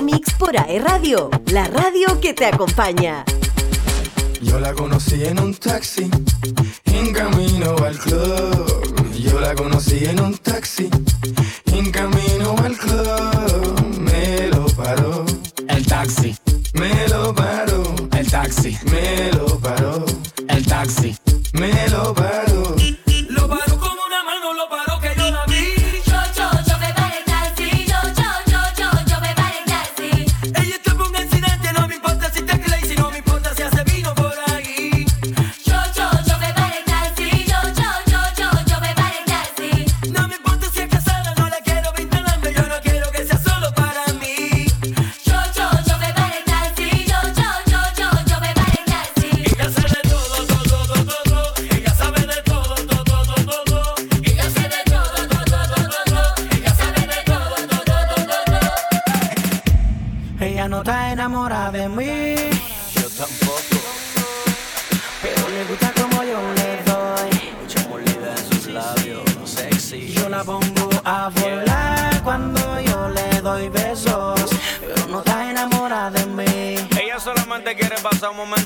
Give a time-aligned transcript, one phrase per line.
[0.00, 3.24] Mix por AE Radio, la radio que te acompaña.
[4.40, 6.10] Yo la conocí en un taxi,
[6.84, 9.12] en camino al club.
[9.14, 10.88] Yo la conocí en un taxi,
[11.66, 13.98] en camino al club.
[13.98, 15.24] Me lo paró.
[15.68, 16.36] El taxi.
[16.74, 17.94] Me lo paró.
[18.16, 18.76] El taxi.
[18.90, 19.32] Me
[78.24, 78.63] pasado momentos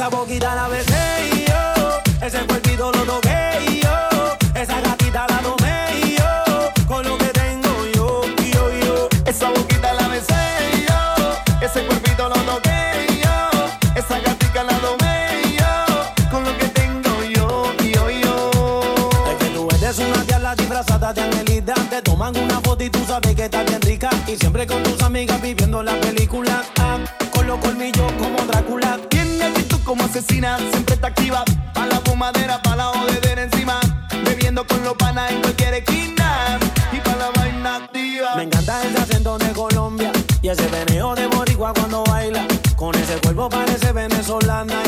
[0.00, 6.16] Esa boquita la besé yo, ese cuerpito lo toqué yo, esa gatita la tomé y
[6.16, 9.08] yo, con lo que tengo yo, yo, yo.
[9.26, 13.50] Esa boquita la besé yo, ese cuerpito lo toqué yo,
[13.94, 18.50] esa gatita la tomé y yo, con lo que tengo yo, yo, yo.
[19.30, 23.04] Es que tú eres una diabla disfrazada de angelita, te toman una foto y tú
[23.06, 26.29] sabes que estás bien rica y siempre con tus amigas viviendo la película
[30.26, 31.44] siempre está activa.
[31.74, 33.80] Pa' la fumadera, pa' la odedera encima.
[34.24, 36.58] Bebiendo con los panas en cualquier esquina.
[36.92, 38.36] Y pa' la vaina activa.
[38.36, 40.12] Me encanta ese acento de Colombia.
[40.42, 42.46] Y ese veneo de Boricua cuando baila.
[42.76, 44.82] Con ese cuerpo parece venezolana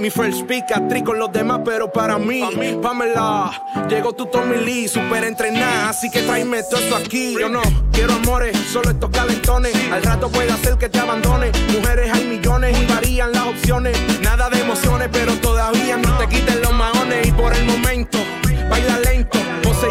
[0.00, 2.40] mi first pick, actriz con los demás, pero para mí,
[2.82, 3.04] pa mí.
[3.88, 7.36] Llegó tu Tommy Lee, super entrenada, así que tráeme todo esto aquí.
[7.38, 7.60] Yo no
[7.92, 9.74] quiero amores, solo estos calentones.
[9.92, 11.52] Al rato puede hacer que te abandone.
[11.72, 13.98] Mujeres hay millones y varían las opciones.
[14.22, 17.26] Nada de emociones, pero todavía no te quiten los maones.
[17.26, 18.18] Y por el momento,
[18.70, 19.38] baila lento,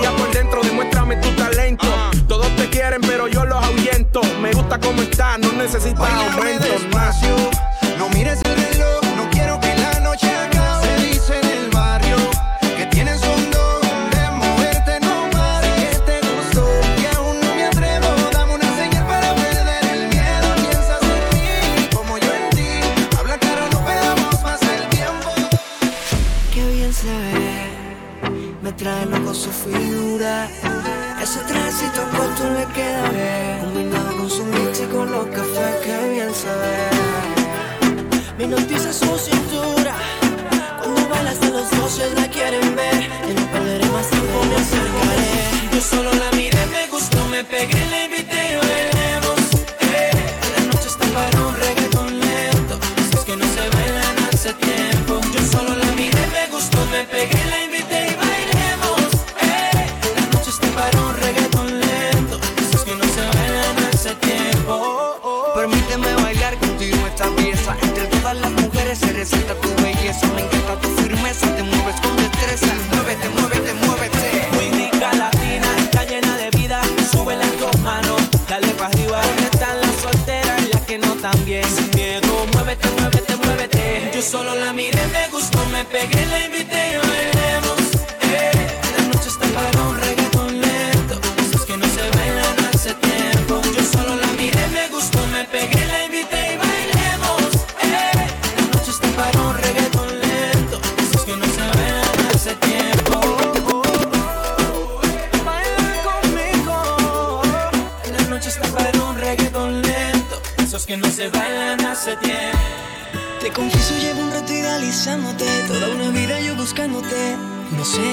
[0.02, 1.86] ya por dentro, demuéstrame tu talento.
[1.88, 2.12] Ah.
[2.28, 4.22] Todos te quieren, pero yo los ahuyento.
[4.42, 6.69] Me gusta cómo está, no necesitas aumento.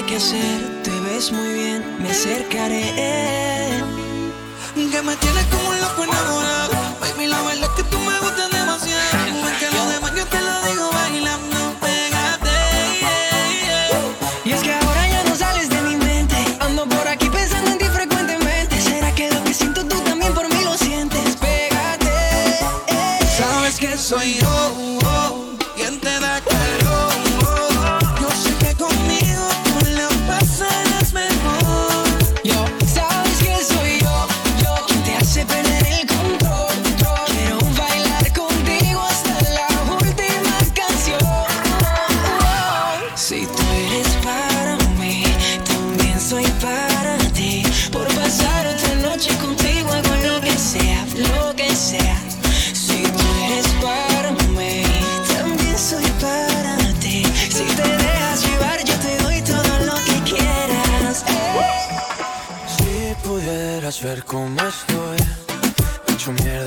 [0.05, 2.93] qué hacer, te ves muy bien, me acercaré.
[4.75, 6.76] Que me tienes como un loco enamorado.
[64.01, 65.17] ver cómo estoy,
[66.13, 66.66] hecho mierda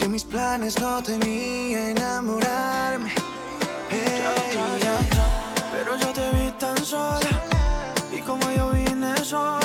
[0.00, 3.12] Si mis planes no tenía enamorarme.
[5.72, 7.20] Pero yo te vi tan sola.
[8.10, 9.60] Y como yo vine sola,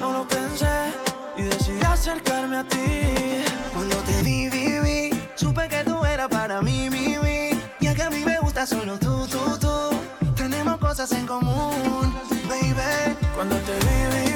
[0.00, 0.92] no lo pensé.
[1.36, 3.42] Y decidí acercarme a ti.
[3.74, 5.20] Cuando te vi, viví.
[5.34, 7.50] Supe que tú eras para mí, mi, mi.
[7.80, 10.32] Ya que a mí me gusta solo tú, tú, tú.
[10.36, 12.14] Tenemos cosas en común,
[12.48, 13.16] baby.
[13.34, 14.29] Cuando te vi, vi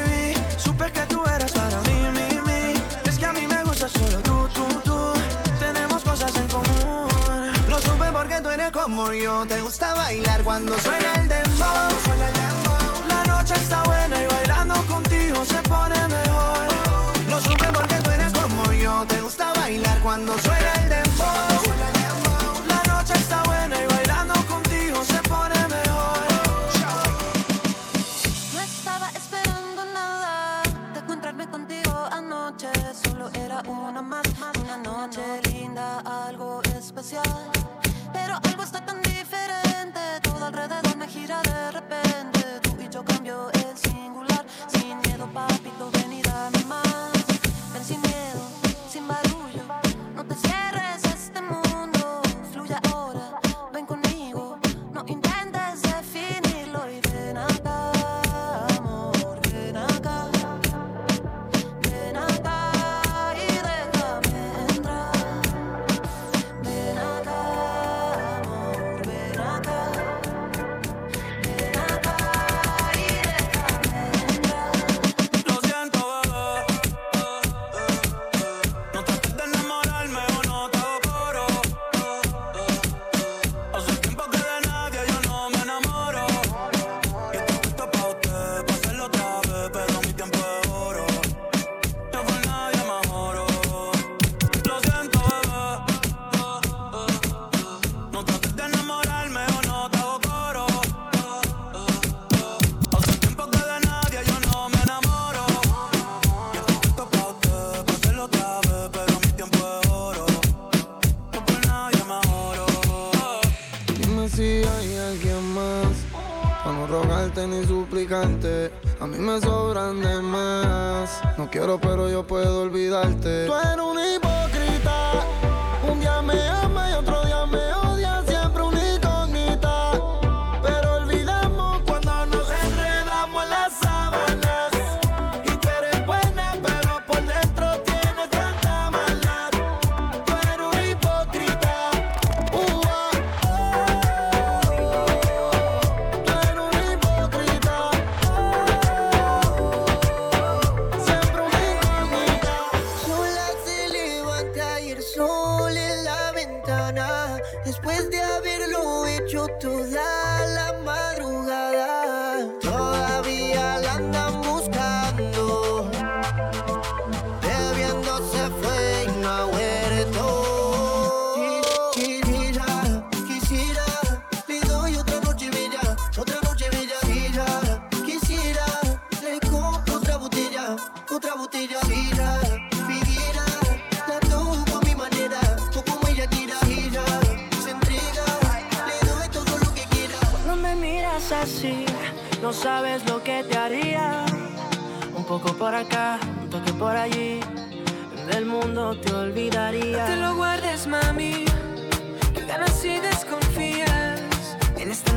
[9.11, 11.91] te gusta bailar cuando suena el dembow.
[13.07, 16.67] La noche está buena y bailando contigo se pone mejor.
[17.29, 21.65] Lo supe porque tú eres como yo, te gusta bailar cuando suena el dembow.
[21.65, 21.87] Suena.
[22.67, 26.19] La noche está buena y bailando contigo se pone mejor.
[28.55, 30.63] No estaba esperando nada
[30.95, 32.71] de encontrarme contigo anoche,
[33.05, 37.64] solo era una más, más una noche linda, algo especial.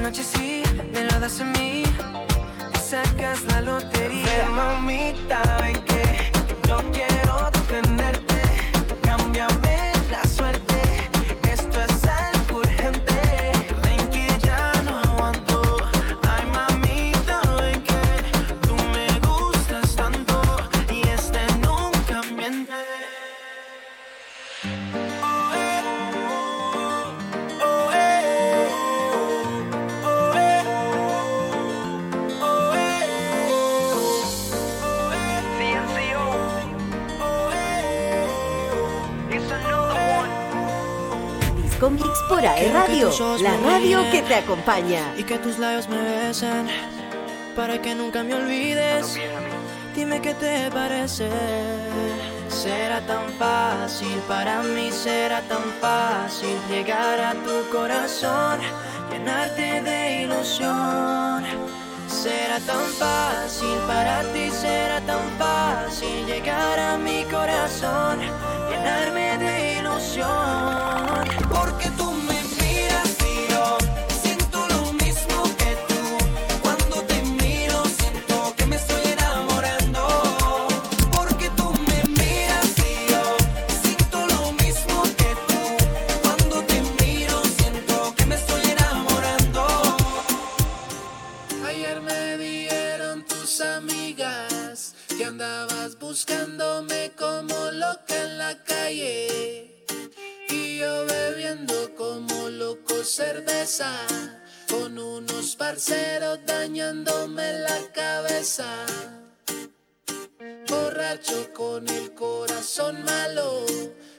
[0.07, 1.83] noche sí me lo das a mí,
[2.71, 4.23] te sacas la lotería.
[4.23, 6.31] Ven, mamita, ven que
[6.65, 7.56] yo quiero
[43.19, 45.01] la radio que te acompaña.
[45.17, 46.67] Y que tus labios me besen,
[47.56, 49.17] para que nunca me olvides.
[49.95, 51.27] Dime qué te parece.
[52.47, 58.60] Será tan fácil, para mí será tan fácil llegar a tu corazón,
[59.12, 61.43] llenarte de ilusión.
[62.08, 68.19] Será tan fácil, para ti será tan fácil llegar a mi corazón,
[68.69, 71.26] llenarme de ilusión.
[103.17, 103.91] cerveza
[104.69, 108.69] con unos parceros dañándome la cabeza.
[110.67, 113.65] Borracho con el corazón malo,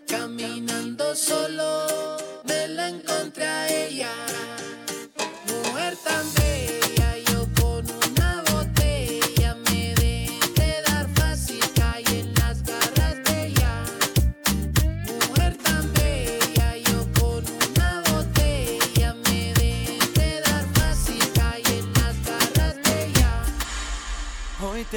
[0.09, 4.11] caminando solo, me la encontré a ella.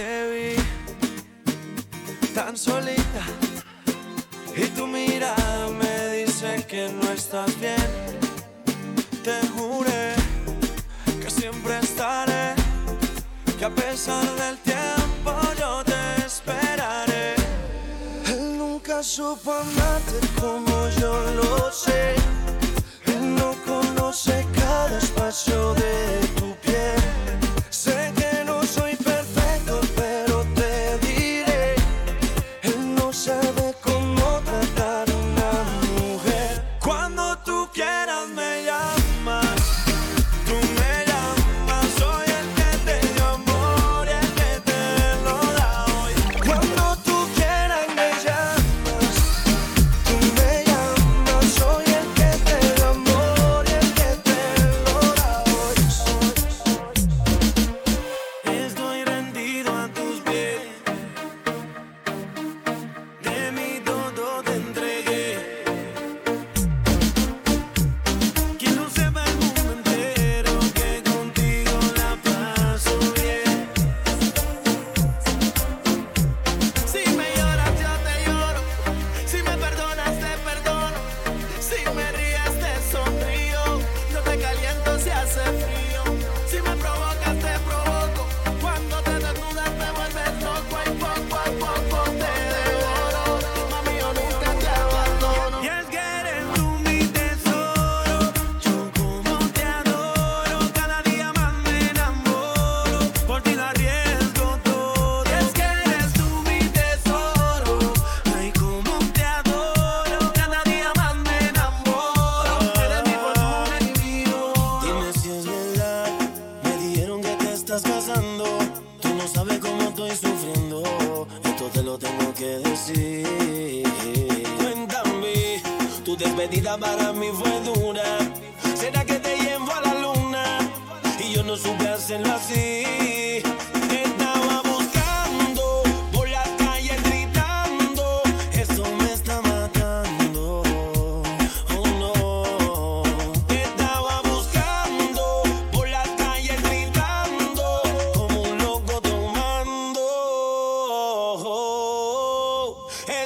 [0.04, 0.56] vi
[2.34, 3.24] tan solita
[4.56, 7.92] y tu mirada me dice que no estás bien.
[9.24, 10.16] Te juré
[11.22, 12.56] que siempre estaré,
[13.58, 17.36] que a pesar del tiempo yo te esperaré.
[18.28, 21.61] Él nunca supo amarte como yo lo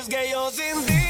[0.08, 1.05] que yo sin ti